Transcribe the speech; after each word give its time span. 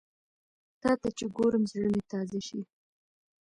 تاته 0.81 1.09
چې 1.17 1.25
ګورم، 1.35 1.63
زړه 1.71 1.87
مې 1.93 2.01
تازه 2.11 2.39
شي 2.47 2.61